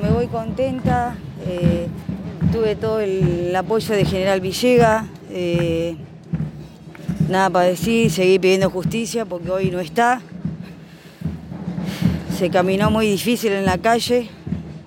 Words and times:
me 0.00 0.10
voy 0.10 0.26
contenta. 0.26 1.16
eh, 1.46 1.88
tuve 2.52 2.76
todo 2.76 3.00
el 3.00 3.54
apoyo 3.54 3.94
de 3.94 4.04
General 4.04 4.40
Villega. 4.40 5.06
eh, 5.30 5.96
nada 7.28 7.50
para 7.50 7.66
decir, 7.66 8.10
seguí 8.10 8.38
pidiendo 8.38 8.70
justicia 8.70 9.24
porque 9.24 9.50
hoy 9.50 9.70
no 9.70 9.80
está. 9.80 10.20
Se 12.36 12.50
caminó 12.50 12.90
muy 12.90 13.06
difícil 13.06 13.52
en 13.52 13.64
la 13.64 13.78
calle. 13.78 14.28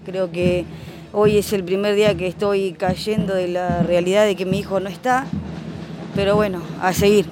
Creo 0.06 0.32
que 0.32 0.66
hoy 1.12 1.38
es 1.38 1.54
el 1.54 1.64
primer 1.64 1.96
día 1.96 2.16
que 2.16 2.28
estoy 2.28 2.74
cayendo 2.74 3.34
de 3.36 3.48
la 3.48 3.84
realidad 3.84 4.26
de 4.26 4.36
que 4.36 4.46
mi 4.46 4.60
hijo 4.60 4.80
no 4.80 4.90
está. 4.90 5.26
Pero 6.16 6.36
bueno, 6.36 6.62
a 6.82 6.94
seguir. 6.94 7.26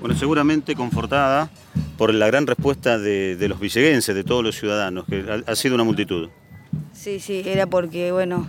Bueno, 0.00 0.16
seguramente 0.16 0.74
confortada 0.74 1.50
por 1.98 2.14
la 2.14 2.26
gran 2.26 2.46
respuesta 2.46 2.98
de, 2.98 3.36
los 3.48 3.60
villeguenses, 3.60 4.14
de 4.14 4.24
todos 4.24 4.42
los 4.42 4.56
ciudadanos, 4.56 5.04
que 5.04 5.42
ha 5.46 5.54
sido 5.56 5.74
una 5.74 5.84
multitud. 5.84 6.30
Sí, 6.92 7.20
sí, 7.20 7.42
era 7.46 7.66
porque, 7.66 8.12
bueno, 8.12 8.48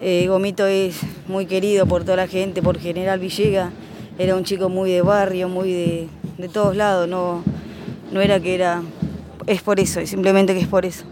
eh, 0.00 0.26
Gomito 0.28 0.66
es 0.66 1.00
muy 1.28 1.46
querido 1.46 1.86
por 1.86 2.04
toda 2.04 2.16
la 2.16 2.28
gente, 2.28 2.62
por 2.62 2.78
General 2.78 3.18
Villega. 3.18 3.70
Era 4.18 4.36
un 4.36 4.44
chico 4.44 4.68
muy 4.68 4.90
de 4.90 5.02
barrio, 5.02 5.48
muy 5.48 5.72
de, 5.72 6.08
de 6.38 6.48
todos 6.48 6.76
lados. 6.76 7.08
No, 7.08 7.42
no 8.12 8.20
era 8.20 8.40
que 8.40 8.54
era. 8.54 8.82
Es 9.46 9.62
por 9.62 9.80
eso, 9.80 10.04
simplemente 10.06 10.54
que 10.54 10.60
es 10.60 10.68
por 10.68 10.86
eso. 10.86 11.04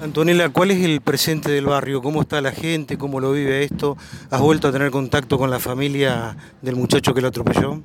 Antonella, 0.00 0.48
¿cuál 0.48 0.70
es 0.70 0.82
el 0.84 1.00
presente 1.00 1.50
del 1.50 1.66
barrio? 1.66 2.02
¿Cómo 2.02 2.20
está 2.20 2.40
la 2.40 2.52
gente? 2.52 2.96
¿Cómo 2.98 3.20
lo 3.20 3.32
vive 3.32 3.64
esto? 3.64 3.96
¿Has 4.30 4.40
vuelto 4.40 4.68
a 4.68 4.72
tener 4.72 4.90
contacto 4.90 5.38
con 5.38 5.50
la 5.50 5.58
familia 5.58 6.36
del 6.62 6.76
muchacho 6.76 7.14
que 7.14 7.20
lo 7.20 7.28
atropelló? 7.28 7.82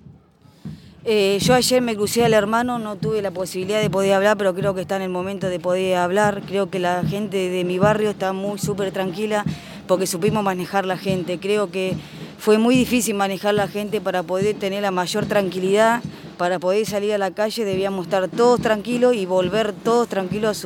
Eh, 1.05 1.37
yo 1.41 1.53
ayer 1.53 1.81
me 1.81 1.95
crucé 1.95 2.23
al 2.23 2.33
hermano, 2.33 2.79
no 2.79 2.95
tuve 2.95 3.21
la 3.21 3.31
posibilidad 3.31 3.81
de 3.81 3.89
poder 3.89 4.13
hablar, 4.13 4.37
pero 4.37 4.55
creo 4.55 4.73
que 4.73 4.81
está 4.81 4.95
en 4.95 5.01
el 5.01 5.09
momento 5.09 5.47
de 5.49 5.59
poder 5.59 5.97
hablar. 5.97 6.43
Creo 6.47 6.69
que 6.69 6.79
la 6.79 7.03
gente 7.03 7.49
de 7.49 7.65
mi 7.65 7.77
barrio 7.77 8.09
está 8.09 8.31
muy 8.31 8.57
súper 8.57 8.91
tranquila 8.91 9.43
porque 9.85 10.07
supimos 10.07 10.45
manejar 10.45 10.85
la 10.85 10.97
gente. 10.97 11.39
Creo 11.39 11.69
que 11.71 11.97
fue 12.37 12.57
muy 12.57 12.75
difícil 12.75 13.15
manejar 13.15 13.53
la 13.53 13.67
gente 13.67 13.99
para 13.99 14.23
poder 14.23 14.55
tener 14.55 14.81
la 14.81 14.91
mayor 14.91 15.25
tranquilidad, 15.25 16.01
para 16.37 16.57
poder 16.59 16.85
salir 16.85 17.13
a 17.13 17.17
la 17.17 17.31
calle 17.31 17.65
debíamos 17.65 18.05
estar 18.05 18.29
todos 18.29 18.61
tranquilos 18.61 19.13
y 19.13 19.25
volver 19.25 19.73
todos 19.73 20.07
tranquilos 20.07 20.65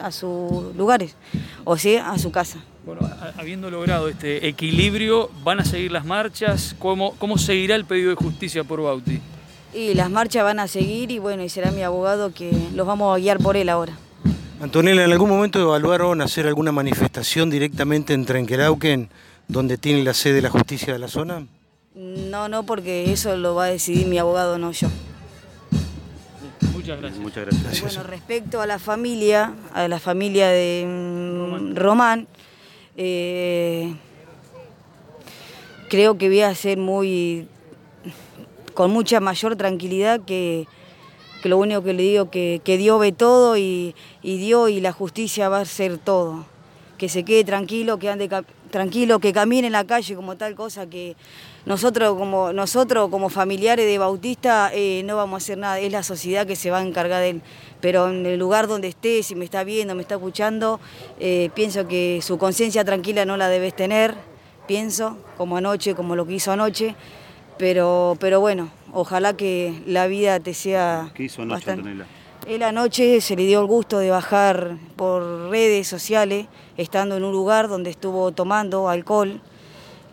a, 0.00 0.10
sus 0.10 0.76
lugares, 0.76 1.16
o 1.64 1.78
sea, 1.78 2.10
a 2.10 2.18
su 2.18 2.30
casa. 2.30 2.58
Bueno, 2.84 3.00
habiendo 3.38 3.70
logrado 3.70 4.08
este 4.08 4.46
equilibrio, 4.46 5.30
¿van 5.42 5.60
a 5.60 5.64
seguir 5.64 5.92
las 5.92 6.04
marchas? 6.04 6.76
¿Cómo, 6.78 7.14
cómo 7.18 7.38
seguirá 7.38 7.74
el 7.74 7.84
pedido 7.84 8.10
de 8.10 8.16
justicia 8.16 8.62
por 8.62 8.82
Bauti? 8.82 9.20
Y 9.76 9.92
las 9.92 10.10
marchas 10.10 10.42
van 10.42 10.58
a 10.58 10.68
seguir 10.68 11.10
y 11.10 11.18
bueno, 11.18 11.42
y 11.42 11.50
será 11.50 11.70
mi 11.70 11.82
abogado 11.82 12.32
que 12.32 12.50
los 12.74 12.86
vamos 12.86 13.14
a 13.14 13.20
guiar 13.20 13.38
por 13.38 13.58
él 13.58 13.68
ahora. 13.68 13.92
Antonella, 14.58 15.04
¿en 15.04 15.12
algún 15.12 15.28
momento 15.28 15.60
evaluaron 15.60 16.22
hacer 16.22 16.46
alguna 16.46 16.72
manifestación 16.72 17.50
directamente 17.50 18.14
en 18.14 18.24
Trenquelauquen, 18.24 19.10
donde 19.48 19.76
tiene 19.76 20.02
la 20.02 20.14
sede 20.14 20.36
de 20.36 20.42
la 20.42 20.48
justicia 20.48 20.94
de 20.94 20.98
la 20.98 21.08
zona? 21.08 21.46
No, 21.94 22.48
no, 22.48 22.62
porque 22.62 23.12
eso 23.12 23.36
lo 23.36 23.54
va 23.54 23.64
a 23.64 23.68
decidir 23.68 24.06
mi 24.06 24.16
abogado, 24.16 24.56
no 24.56 24.72
yo. 24.72 24.88
Muchas 26.72 26.98
gracias. 26.98 27.20
Muchas 27.20 27.44
gracias. 27.44 27.62
Gracias. 27.64 27.94
Bueno, 27.96 28.10
respecto 28.10 28.60
a 28.62 28.66
la 28.66 28.78
familia, 28.78 29.52
a 29.74 29.88
la 29.88 29.98
familia 29.98 30.48
de 30.48 30.86
mm, 30.86 31.76
Román, 31.76 32.26
eh, 32.96 33.94
creo 35.90 36.16
que 36.16 36.28
voy 36.28 36.40
a 36.40 36.54
ser 36.54 36.78
muy, 36.78 37.46
con 38.76 38.90
mucha 38.90 39.20
mayor 39.20 39.56
tranquilidad 39.56 40.20
que, 40.20 40.68
lo 41.44 41.58
único 41.58 41.82
que 41.82 41.94
le 41.94 42.02
digo 42.02 42.30
que, 42.30 42.60
que 42.62 42.76
Dios 42.76 43.00
ve 43.00 43.10
todo 43.10 43.56
y, 43.56 43.94
Dios 44.22 44.68
y 44.68 44.80
la 44.80 44.92
justicia 44.92 45.48
va 45.48 45.60
a 45.60 45.64
ser 45.64 45.96
todo. 45.96 46.44
Que 46.98 47.08
se 47.08 47.24
quede 47.24 47.42
tranquilo, 47.44 47.98
que 47.98 48.10
ande 48.10 48.28
tranquilo, 48.70 49.18
que 49.18 49.32
camine 49.32 49.68
en 49.68 49.72
la 49.72 49.84
calle 49.84 50.14
como 50.14 50.36
tal 50.36 50.54
cosa 50.54 50.86
que 50.86 51.16
nosotros 51.64 52.16
como 52.18 52.52
nosotros 52.52 53.08
como 53.10 53.28
familiares 53.28 53.86
de 53.86 53.96
Bautista 53.98 54.70
eh, 54.74 55.02
no 55.04 55.16
vamos 55.16 55.34
a 55.34 55.38
hacer 55.44 55.58
nada, 55.58 55.78
es 55.78 55.92
la 55.92 56.02
sociedad 56.02 56.46
que 56.46 56.56
se 56.56 56.70
va 56.70 56.78
a 56.78 56.82
encargar 56.82 57.22
de 57.22 57.30
él. 57.30 57.42
Pero 57.80 58.10
en 58.10 58.26
el 58.26 58.38
lugar 58.38 58.66
donde 58.66 58.88
esté, 58.88 59.22
si 59.22 59.34
me 59.34 59.46
está 59.46 59.64
viendo, 59.64 59.94
me 59.94 60.02
está 60.02 60.16
escuchando, 60.16 60.80
eh, 61.18 61.50
pienso 61.54 61.88
que 61.88 62.20
su 62.22 62.36
conciencia 62.36 62.84
tranquila 62.84 63.24
no 63.24 63.38
la 63.38 63.48
debes 63.48 63.74
tener, 63.74 64.14
pienso, 64.66 65.16
como 65.38 65.56
anoche, 65.56 65.94
como 65.94 66.14
lo 66.14 66.26
que 66.26 66.34
hizo 66.34 66.52
anoche. 66.52 66.94
Pero, 67.58 68.16
pero 68.20 68.40
bueno, 68.40 68.70
ojalá 68.92 69.34
que 69.36 69.82
la 69.86 70.06
vida 70.06 70.40
te 70.40 70.52
sea 70.54 71.10
¿Qué 71.14 71.24
hizo 71.24 71.42
anoche, 71.42 71.54
bastante- 71.66 71.80
Antonella? 71.90 72.06
él 72.46 72.62
anoche 72.62 73.20
se 73.20 73.34
le 73.34 73.44
dio 73.46 73.60
el 73.60 73.66
gusto 73.66 73.98
de 73.98 74.10
bajar 74.10 74.76
por 74.96 75.50
redes 75.50 75.88
sociales, 75.88 76.46
estando 76.76 77.16
en 77.16 77.24
un 77.24 77.32
lugar 77.32 77.68
donde 77.68 77.90
estuvo 77.90 78.30
tomando 78.32 78.88
alcohol 78.88 79.40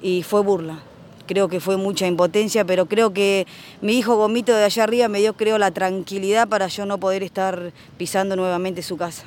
y 0.02 0.24
fue 0.24 0.42
burla. 0.42 0.80
Creo 1.28 1.48
que 1.48 1.60
fue 1.60 1.78
mucha 1.78 2.06
impotencia, 2.08 2.66
pero 2.66 2.86
creo 2.88 3.14
que 3.14 3.46
mi 3.82 3.94
hijo 3.98 4.16
Gomito 4.16 4.54
de 4.54 4.64
allá 4.66 4.84
arriba 4.84 5.08
me 5.08 5.20
dio, 5.20 5.34
creo, 5.36 5.58
la 5.58 5.72
tranquilidad 5.72 6.48
para 6.50 6.68
yo 6.68 6.86
no 6.86 6.98
poder 6.98 7.24
estar 7.24 7.72
pisando 7.98 8.36
nuevamente 8.36 8.82
su 8.84 8.98
casa. 8.98 9.24